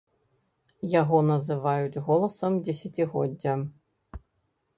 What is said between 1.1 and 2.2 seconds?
называюць